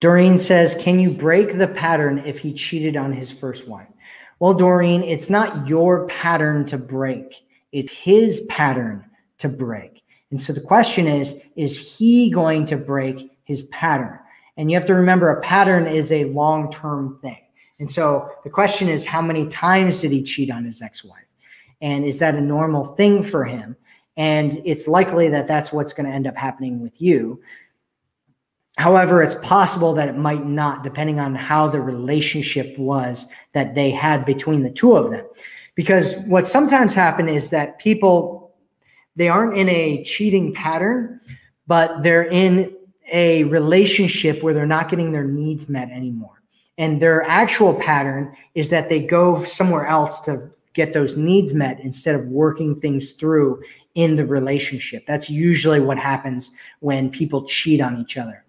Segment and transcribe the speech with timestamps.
[0.00, 3.88] Doreen says, Can you break the pattern if he cheated on his first wife?
[4.38, 9.04] Well, Doreen, it's not your pattern to break, it's his pattern
[9.38, 10.02] to break.
[10.30, 14.18] And so the question is, is he going to break his pattern?
[14.56, 17.42] And you have to remember a pattern is a long term thing.
[17.78, 21.24] And so the question is, how many times did he cheat on his ex wife?
[21.82, 23.76] And is that a normal thing for him?
[24.16, 27.40] And it's likely that that's what's going to end up happening with you.
[28.76, 33.90] However, it's possible that it might not, depending on how the relationship was that they
[33.90, 35.24] had between the two of them.
[35.74, 38.54] Because what sometimes happens is that people,
[39.16, 41.20] they aren't in a cheating pattern,
[41.66, 42.76] but they're in
[43.12, 46.42] a relationship where they're not getting their needs met anymore.
[46.76, 51.80] And their actual pattern is that they go somewhere else to get those needs met
[51.80, 53.62] instead of working things through
[53.94, 55.06] in the relationship.
[55.06, 56.50] That's usually what happens
[56.80, 58.44] when people cheat on each other.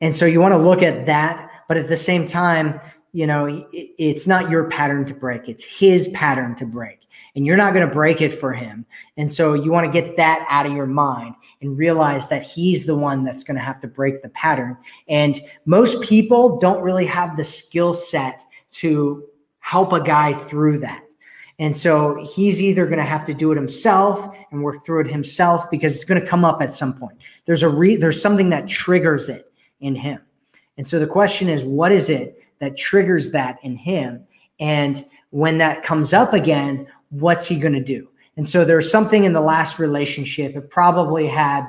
[0.00, 2.80] And so you want to look at that, but at the same time,
[3.12, 6.98] you know, it's not your pattern to break, it's his pattern to break.
[7.34, 8.84] And you're not going to break it for him.
[9.16, 12.86] And so you want to get that out of your mind and realize that he's
[12.86, 14.76] the one that's going to have to break the pattern.
[15.08, 19.24] And most people don't really have the skill set to
[19.60, 21.04] help a guy through that.
[21.60, 25.08] And so he's either going to have to do it himself and work through it
[25.08, 27.18] himself because it's going to come up at some point.
[27.44, 29.49] There's a re- there's something that triggers it
[29.80, 30.20] in him.
[30.76, 34.24] And so the question is, what is it that triggers that in him?
[34.58, 38.08] And when that comes up again, what's he going to do?
[38.36, 40.56] And so there's something in the last relationship.
[40.56, 41.66] It probably had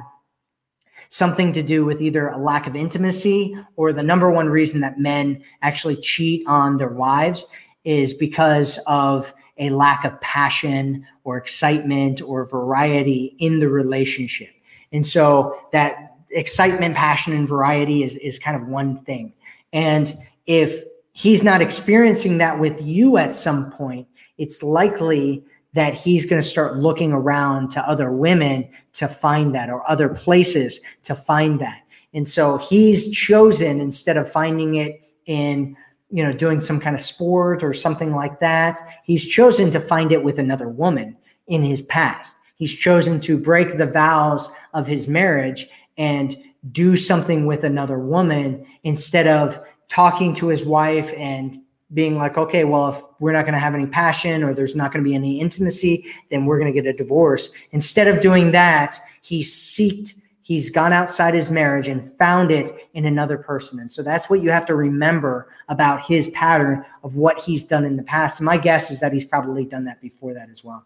[1.10, 4.98] something to do with either a lack of intimacy or the number one reason that
[4.98, 7.46] men actually cheat on their wives
[7.84, 14.50] is because of a lack of passion or excitement or variety in the relationship.
[14.94, 19.34] And so that excitement, passion, and variety is, is kind of one thing.
[19.74, 20.16] And
[20.46, 20.84] if
[21.14, 25.44] he's not experiencing that with you at some point, it's likely
[25.74, 30.10] that he's going to start looking around to other women to find that or other
[30.10, 31.82] places to find that.
[32.14, 35.78] And so he's chosen instead of finding it in
[36.10, 40.12] you know doing some kind of sport or something like that he's chosen to find
[40.12, 41.16] it with another woman
[41.48, 46.36] in his past he's chosen to break the vows of his marriage and
[46.72, 51.60] do something with another woman instead of talking to his wife and
[51.94, 54.94] being like, okay, well, if we're not going to have any passion or there's not
[54.94, 57.52] going to be any intimacy, then we're going to get a divorce.
[57.72, 63.06] Instead of doing that, he seeked, he's gone outside his marriage and found it in
[63.06, 63.80] another person.
[63.80, 67.84] And so that's what you have to remember about his pattern of what he's done
[67.84, 68.40] in the past.
[68.40, 70.86] And my guess is that he's probably done that before that as well.